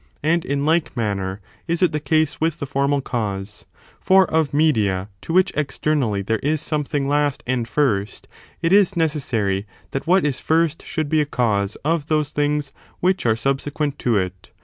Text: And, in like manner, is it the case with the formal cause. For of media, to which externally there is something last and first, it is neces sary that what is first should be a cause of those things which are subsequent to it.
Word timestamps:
And, 0.23 0.43
in 0.43 0.65
like 0.65 0.97
manner, 0.97 1.41
is 1.67 1.83
it 1.83 1.91
the 1.91 1.99
case 1.99 2.41
with 2.41 2.57
the 2.57 2.65
formal 2.65 3.01
cause. 3.01 3.67
For 3.99 4.25
of 4.31 4.51
media, 4.51 5.09
to 5.21 5.31
which 5.31 5.51
externally 5.55 6.23
there 6.23 6.39
is 6.39 6.59
something 6.59 7.07
last 7.07 7.43
and 7.45 7.67
first, 7.67 8.27
it 8.63 8.73
is 8.73 8.95
neces 8.95 9.21
sary 9.21 9.67
that 9.91 10.07
what 10.07 10.25
is 10.25 10.39
first 10.39 10.83
should 10.83 11.07
be 11.07 11.21
a 11.21 11.25
cause 11.27 11.75
of 11.85 12.07
those 12.07 12.31
things 12.31 12.73
which 12.99 13.27
are 13.27 13.35
subsequent 13.35 13.99
to 13.99 14.17
it. 14.17 14.49